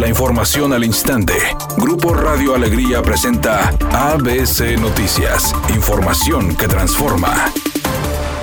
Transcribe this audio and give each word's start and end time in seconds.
La 0.00 0.08
información 0.08 0.72
al 0.72 0.82
instante. 0.82 1.34
Grupo 1.76 2.14
Radio 2.14 2.54
Alegría 2.54 3.02
presenta 3.02 3.68
ABC 3.92 4.80
Noticias. 4.80 5.54
Información 5.74 6.56
que 6.56 6.66
transforma. 6.68 7.52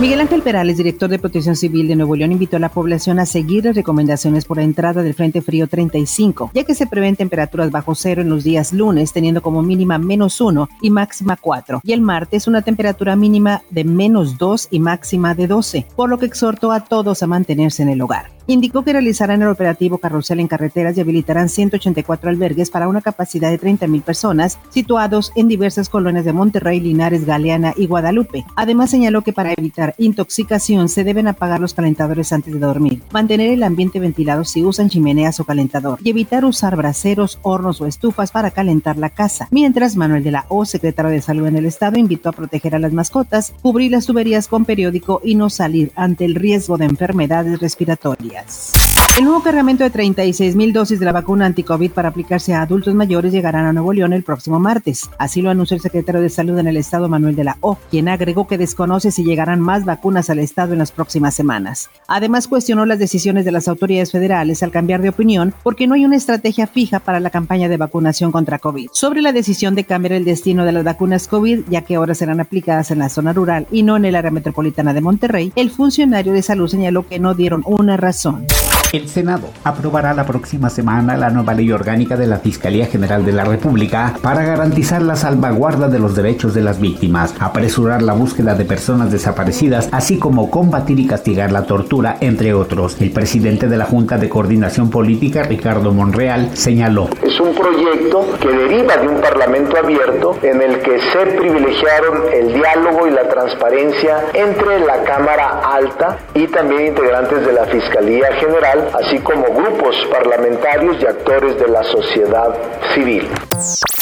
Miguel 0.00 0.22
Ángel 0.22 0.40
Perales, 0.40 0.78
director 0.78 1.10
de 1.10 1.18
Protección 1.18 1.54
Civil 1.54 1.88
de 1.88 1.94
Nuevo 1.94 2.16
León, 2.16 2.32
invitó 2.32 2.56
a 2.56 2.58
la 2.58 2.70
población 2.70 3.18
a 3.18 3.26
seguir 3.26 3.66
las 3.66 3.76
recomendaciones 3.76 4.46
por 4.46 4.56
la 4.56 4.62
entrada 4.62 5.02
del 5.02 5.12
Frente 5.12 5.42
Frío 5.42 5.68
35, 5.68 6.52
ya 6.54 6.64
que 6.64 6.74
se 6.74 6.86
prevén 6.86 7.16
temperaturas 7.16 7.70
bajo 7.70 7.94
cero 7.94 8.22
en 8.22 8.30
los 8.30 8.44
días 8.44 8.72
lunes, 8.72 9.12
teniendo 9.12 9.42
como 9.42 9.62
mínima 9.62 9.98
menos 9.98 10.40
uno 10.40 10.70
y 10.80 10.88
máxima 10.88 11.36
cuatro, 11.36 11.82
y 11.84 11.92
el 11.92 12.00
martes 12.00 12.46
una 12.46 12.62
temperatura 12.62 13.14
mínima 13.14 13.60
de 13.68 13.84
menos 13.84 14.38
dos 14.38 14.68
y 14.70 14.80
máxima 14.80 15.34
de 15.34 15.48
12, 15.48 15.86
por 15.94 16.08
lo 16.08 16.18
que 16.18 16.26
exhortó 16.26 16.72
a 16.72 16.80
todos 16.80 17.22
a 17.22 17.26
mantenerse 17.26 17.82
en 17.82 17.90
el 17.90 18.00
hogar. 18.00 18.30
Indicó 18.46 18.82
que 18.82 18.92
realizarán 18.92 19.42
el 19.42 19.48
operativo 19.48 19.98
carrusel 19.98 20.40
en 20.40 20.48
carreteras 20.48 20.96
y 20.96 21.00
habilitarán 21.00 21.48
184 21.48 22.28
albergues 22.28 22.70
para 22.70 22.88
una 22.88 23.00
capacidad 23.00 23.50
de 23.50 23.58
30 23.58 23.86
mil 23.86 24.02
personas 24.02 24.58
situados 24.70 25.32
en 25.36 25.48
diversas 25.48 25.88
colonias 25.88 26.24
de 26.24 26.32
Monterrey, 26.32 26.80
Linares, 26.80 27.24
Galeana 27.24 27.74
y 27.76 27.86
Guadalupe. 27.86 28.44
Además 28.56 28.90
señaló 28.90 29.22
que 29.22 29.32
para 29.32 29.52
evitar 29.52 29.94
intoxicación 29.98 30.88
se 30.88 31.04
deben 31.04 31.28
apagar 31.28 31.60
los 31.60 31.74
calentadores 31.74 32.32
antes 32.32 32.52
de 32.52 32.58
dormir, 32.58 33.02
mantener 33.12 33.50
el 33.50 33.62
ambiente 33.62 34.00
ventilado 34.00 34.44
si 34.44 34.64
usan 34.64 34.88
chimeneas 34.88 35.38
o 35.40 35.44
calentador 35.44 35.98
y 36.02 36.10
evitar 36.10 36.44
usar 36.44 36.76
braseros, 36.76 37.38
hornos 37.42 37.80
o 37.80 37.86
estufas 37.86 38.32
para 38.32 38.50
calentar 38.50 38.98
la 38.98 39.10
casa. 39.10 39.48
Mientras 39.50 39.96
Manuel 39.96 40.24
de 40.24 40.32
la 40.32 40.46
O, 40.48 40.64
secretario 40.64 41.10
de 41.10 41.22
Salud 41.22 41.46
en 41.46 41.56
el 41.56 41.66
Estado, 41.66 41.98
invitó 41.98 42.30
a 42.30 42.32
proteger 42.32 42.74
a 42.74 42.78
las 42.78 42.92
mascotas, 42.92 43.54
cubrir 43.62 43.92
las 43.92 44.06
tuberías 44.06 44.48
con 44.48 44.64
periódico 44.64 45.20
y 45.22 45.34
no 45.34 45.50
salir 45.50 45.92
ante 45.94 46.24
el 46.24 46.34
riesgo 46.34 46.76
de 46.76 46.86
enfermedades 46.86 47.60
respiratorias. 47.60 48.31
yes. 48.32 48.91
El 49.18 49.24
nuevo 49.24 49.42
cargamento 49.42 49.84
de 49.84 49.90
36 49.90 50.56
mil 50.56 50.72
dosis 50.72 50.98
de 50.98 51.04
la 51.04 51.12
vacuna 51.12 51.44
anti-COVID 51.44 51.90
para 51.90 52.08
aplicarse 52.08 52.54
a 52.54 52.62
adultos 52.62 52.94
mayores 52.94 53.30
llegarán 53.30 53.66
a 53.66 53.72
Nuevo 53.74 53.92
León 53.92 54.14
el 54.14 54.22
próximo 54.22 54.58
martes. 54.58 55.10
Así 55.18 55.42
lo 55.42 55.50
anunció 55.50 55.74
el 55.74 55.82
secretario 55.82 56.22
de 56.22 56.30
Salud 56.30 56.58
en 56.58 56.66
el 56.66 56.78
Estado, 56.78 57.10
Manuel 57.10 57.36
de 57.36 57.44
la 57.44 57.58
O, 57.60 57.76
quien 57.90 58.08
agregó 58.08 58.46
que 58.46 58.56
desconoce 58.56 59.10
si 59.10 59.22
llegarán 59.22 59.60
más 59.60 59.84
vacunas 59.84 60.30
al 60.30 60.38
Estado 60.38 60.72
en 60.72 60.78
las 60.78 60.92
próximas 60.92 61.34
semanas. 61.34 61.90
Además, 62.08 62.48
cuestionó 62.48 62.86
las 62.86 62.98
decisiones 62.98 63.44
de 63.44 63.52
las 63.52 63.68
autoridades 63.68 64.12
federales 64.12 64.62
al 64.62 64.70
cambiar 64.70 65.02
de 65.02 65.10
opinión 65.10 65.52
porque 65.62 65.86
no 65.86 65.94
hay 65.94 66.06
una 66.06 66.16
estrategia 66.16 66.66
fija 66.66 66.98
para 66.98 67.20
la 67.20 67.28
campaña 67.28 67.68
de 67.68 67.76
vacunación 67.76 68.32
contra 68.32 68.58
COVID. 68.60 68.88
Sobre 68.92 69.20
la 69.20 69.32
decisión 69.32 69.74
de 69.74 69.84
cambiar 69.84 70.14
el 70.14 70.24
destino 70.24 70.64
de 70.64 70.72
las 70.72 70.84
vacunas 70.84 71.28
COVID, 71.28 71.64
ya 71.68 71.82
que 71.82 71.96
ahora 71.96 72.14
serán 72.14 72.40
aplicadas 72.40 72.90
en 72.90 73.00
la 73.00 73.10
zona 73.10 73.34
rural 73.34 73.66
y 73.70 73.82
no 73.82 73.98
en 73.98 74.06
el 74.06 74.16
área 74.16 74.30
metropolitana 74.30 74.94
de 74.94 75.02
Monterrey, 75.02 75.52
el 75.54 75.70
funcionario 75.70 76.32
de 76.32 76.40
salud 76.40 76.68
señaló 76.68 77.06
que 77.06 77.18
no 77.18 77.34
dieron 77.34 77.62
una 77.66 77.98
razón. 77.98 78.46
El 78.92 79.08
Senado 79.08 79.48
aprobará 79.64 80.12
la 80.12 80.26
próxima 80.26 80.68
semana 80.68 81.16
la 81.16 81.30
nueva 81.30 81.54
ley 81.54 81.72
orgánica 81.72 82.14
de 82.18 82.26
la 82.26 82.40
Fiscalía 82.40 82.84
General 82.84 83.24
de 83.24 83.32
la 83.32 83.44
República 83.44 84.12
para 84.20 84.44
garantizar 84.44 85.00
la 85.00 85.16
salvaguarda 85.16 85.88
de 85.88 85.98
los 85.98 86.14
derechos 86.14 86.52
de 86.52 86.60
las 86.60 86.78
víctimas, 86.78 87.34
apresurar 87.40 88.02
la 88.02 88.12
búsqueda 88.12 88.54
de 88.54 88.66
personas 88.66 89.10
desaparecidas, 89.10 89.88
así 89.92 90.18
como 90.18 90.50
combatir 90.50 91.00
y 91.00 91.06
castigar 91.06 91.52
la 91.52 91.62
tortura, 91.62 92.18
entre 92.20 92.52
otros. 92.52 93.00
El 93.00 93.12
presidente 93.12 93.66
de 93.66 93.78
la 93.78 93.86
Junta 93.86 94.18
de 94.18 94.28
Coordinación 94.28 94.90
Política, 94.90 95.42
Ricardo 95.42 95.92
Monreal, 95.92 96.50
señaló. 96.52 97.08
Es 97.22 97.40
un 97.40 97.54
proyecto 97.54 98.26
que 98.42 98.48
deriva 98.48 98.98
de 98.98 99.08
un 99.08 99.22
parlamento 99.22 99.74
abierto 99.78 100.36
en 100.42 100.60
el 100.60 100.80
que 100.80 101.00
se 101.00 101.26
privilegiaron 101.38 102.24
el 102.30 102.52
diálogo 102.52 103.06
y 103.06 103.10
la 103.12 103.26
transparencia 103.26 104.18
entre 104.34 104.80
la 104.80 105.02
Cámara 105.04 105.60
Alta 105.64 106.18
y 106.34 106.46
también 106.48 106.88
integrantes 106.88 107.46
de 107.46 107.52
la 107.54 107.64
Fiscalía 107.64 108.26
General 108.34 108.81
así 108.94 109.18
como 109.18 109.44
grupos 109.44 109.96
parlamentarios 110.10 110.96
y 111.00 111.06
actores 111.06 111.58
de 111.58 111.68
la 111.68 111.82
sociedad 111.84 112.54
civil. 112.94 113.28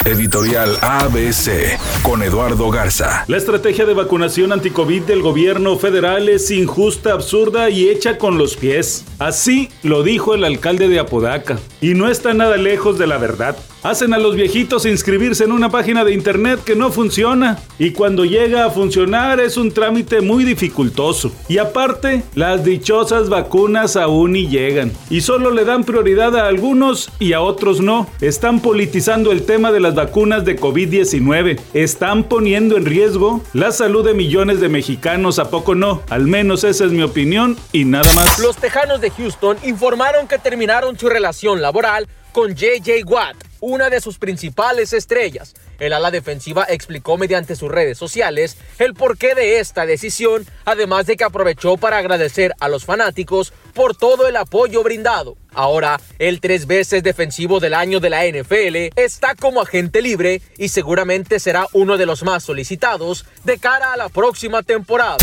Editorial 0.05 0.75
ABC 0.81 1.77
con 2.01 2.23
Eduardo 2.23 2.71
Garza. 2.71 3.23
La 3.27 3.37
estrategia 3.37 3.85
de 3.85 3.93
vacunación 3.93 4.51
anticovid 4.51 5.03
del 5.03 5.21
gobierno 5.21 5.77
federal 5.77 6.27
es 6.27 6.49
injusta, 6.49 7.13
absurda 7.13 7.69
y 7.69 7.87
hecha 7.87 8.17
con 8.17 8.37
los 8.37 8.57
pies. 8.57 9.05
Así 9.19 9.69
lo 9.83 10.01
dijo 10.01 10.33
el 10.33 10.43
alcalde 10.43 10.87
de 10.87 10.99
Apodaca. 10.99 11.59
Y 11.81 11.93
no 11.93 12.09
está 12.09 12.33
nada 12.33 12.57
lejos 12.57 12.97
de 12.97 13.07
la 13.07 13.17
verdad. 13.17 13.55
Hacen 13.83 14.13
a 14.13 14.19
los 14.19 14.35
viejitos 14.35 14.85
inscribirse 14.85 15.43
en 15.43 15.51
una 15.51 15.69
página 15.71 16.05
de 16.05 16.13
internet 16.13 16.59
que 16.63 16.75
no 16.75 16.91
funciona. 16.91 17.57
Y 17.79 17.91
cuando 17.91 18.25
llega 18.25 18.65
a 18.65 18.69
funcionar 18.69 19.39
es 19.39 19.57
un 19.57 19.71
trámite 19.71 20.21
muy 20.21 20.43
dificultoso. 20.43 21.31
Y 21.49 21.57
aparte, 21.57 22.21
las 22.35 22.63
dichosas 22.63 23.27
vacunas 23.27 23.95
aún 23.95 24.33
ni 24.33 24.47
llegan. 24.47 24.91
Y 25.09 25.21
solo 25.21 25.49
le 25.49 25.65
dan 25.65 25.83
prioridad 25.83 26.35
a 26.37 26.47
algunos 26.47 27.09
y 27.17 27.33
a 27.33 27.41
otros 27.41 27.81
no. 27.81 28.07
Están 28.21 28.59
politizando 28.59 29.31
el 29.31 29.47
tema 29.47 29.71
de 29.71 29.79
las 29.79 29.95
vacunas 29.95 30.45
de 30.45 30.59
COVID-19. 30.59 31.59
Están 31.73 32.25
poniendo 32.25 32.77
en 32.77 32.85
riesgo 32.85 33.41
la 33.53 33.71
salud 33.71 34.05
de 34.05 34.13
millones 34.13 34.59
de 34.59 34.69
mexicanos. 34.69 35.39
¿A 35.39 35.49
poco 35.49 35.73
no? 35.73 36.03
Al 36.09 36.27
menos 36.27 36.63
esa 36.63 36.85
es 36.85 36.91
mi 36.91 37.01
opinión 37.01 37.57
y 37.71 37.85
nada 37.85 38.13
más. 38.13 38.37
Los 38.37 38.57
Tejanos 38.57 39.01
de 39.01 39.09
Houston 39.09 39.57
informaron 39.63 40.27
que 40.27 40.37
terminaron 40.37 40.99
su 40.99 41.09
relación 41.09 41.63
laboral 41.63 42.07
con 42.31 42.53
JJ 42.53 43.03
Watt 43.07 43.50
una 43.61 43.89
de 43.89 44.01
sus 44.01 44.17
principales 44.17 44.91
estrellas. 44.91 45.53
El 45.79 45.93
ala 45.93 46.11
defensiva 46.11 46.65
explicó 46.67 47.17
mediante 47.17 47.55
sus 47.55 47.71
redes 47.71 47.97
sociales 47.97 48.57
el 48.77 48.93
porqué 48.93 49.33
de 49.33 49.59
esta 49.59 49.85
decisión, 49.85 50.45
además 50.65 51.05
de 51.05 51.15
que 51.15 51.23
aprovechó 51.23 51.77
para 51.77 51.97
agradecer 51.97 52.53
a 52.59 52.67
los 52.67 52.83
fanáticos 52.83 53.53
por 53.73 53.95
todo 53.95 54.27
el 54.27 54.35
apoyo 54.35 54.83
brindado. 54.83 55.37
Ahora, 55.53 55.99
el 56.19 56.41
tres 56.41 56.67
veces 56.67 57.03
defensivo 57.03 57.59
del 57.59 57.73
año 57.73 57.99
de 57.99 58.09
la 58.09 58.25
NFL 58.25 58.99
está 58.99 59.35
como 59.35 59.61
agente 59.61 60.01
libre 60.01 60.41
y 60.57 60.69
seguramente 60.69 61.39
será 61.39 61.67
uno 61.73 61.97
de 61.97 62.05
los 62.05 62.23
más 62.23 62.43
solicitados 62.43 63.25
de 63.43 63.57
cara 63.57 63.93
a 63.93 63.97
la 63.97 64.09
próxima 64.09 64.63
temporada. 64.63 65.17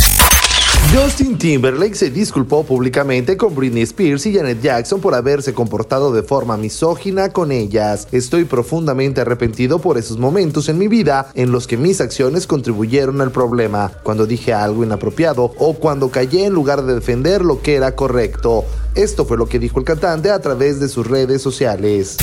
Justin 0.90 1.36
Timberlake 1.36 1.94
se 1.94 2.10
disculpó 2.10 2.64
públicamente 2.64 3.36
con 3.36 3.54
Britney 3.54 3.82
Spears 3.82 4.24
y 4.24 4.34
Janet 4.34 4.62
Jackson 4.62 5.02
por 5.02 5.14
haberse 5.14 5.52
comportado 5.52 6.12
de 6.12 6.22
forma 6.22 6.56
misógina 6.56 7.30
con 7.30 7.52
ellas. 7.52 8.08
Estoy 8.10 8.46
profundamente 8.46 9.20
arrepentido 9.20 9.80
por 9.80 9.98
esos 9.98 10.16
momentos 10.16 10.70
en 10.70 10.78
mi 10.78 10.88
vida 10.88 11.30
en 11.34 11.52
los 11.52 11.66
que 11.66 11.76
mis 11.76 12.00
acciones 12.00 12.46
contribuyeron 12.46 13.20
al 13.20 13.32
problema, 13.32 13.92
cuando 14.02 14.24
dije 14.24 14.54
algo 14.54 14.82
inapropiado 14.82 15.52
o 15.58 15.74
cuando 15.74 16.10
callé 16.10 16.46
en 16.46 16.54
lugar 16.54 16.82
de 16.82 16.94
defender 16.94 17.44
lo 17.44 17.60
que 17.60 17.74
era 17.74 17.94
correcto. 17.94 18.64
Esto 18.94 19.26
fue 19.26 19.36
lo 19.36 19.46
que 19.46 19.58
dijo 19.58 19.78
el 19.78 19.84
cantante 19.84 20.30
a 20.30 20.40
través 20.40 20.80
de 20.80 20.88
sus 20.88 21.06
redes 21.06 21.42
sociales. 21.42 22.16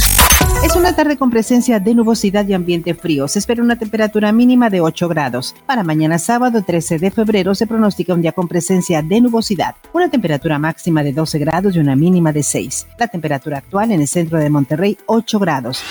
Es 0.66 0.76
una 0.76 0.96
tarde 0.96 1.16
con 1.16 1.30
presencia 1.30 1.80
de 1.80 1.94
nubosidad 1.94 2.48
y 2.48 2.54
ambiente 2.56 2.96
frío. 2.96 3.28
Se 3.28 3.38
espera 3.38 3.62
una 3.62 3.76
temperatura 3.76 4.32
mínima 4.32 4.72
de 4.72 4.82
8 4.82 5.08
grados. 5.08 5.56
Para 5.68 5.84
mañana 5.84 6.18
sábado 6.18 6.64
13 6.64 6.98
de 6.98 7.12
febrero 7.12 7.54
se 7.54 7.68
pronostica 7.68 8.16
un 8.16 8.24
día 8.24 8.32
con 8.32 8.48
presencia 8.48 9.04
de 9.04 9.22
nubosidad. 9.22 9.76
Una 9.94 10.10
temperatura 10.10 10.58
máxima 10.58 11.04
de 11.04 11.14
12 11.14 11.38
grados 11.38 11.76
y 11.76 11.80
una 11.80 11.96
mínima 11.96 12.34
de 12.34 12.42
6. 12.42 12.88
La 12.98 13.08
temperatura 13.08 13.60
actual 13.60 13.92
en 13.92 14.02
el 14.02 14.08
centro 14.08 14.40
de 14.40 14.50
Monterrey 14.50 14.98
8 15.06 15.38
grados. 15.38 15.84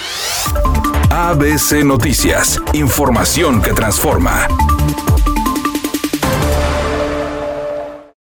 ABC 1.08 1.84
Noticias. 1.84 2.60
Información 2.72 3.62
que 3.62 3.74
transforma. 3.74 4.48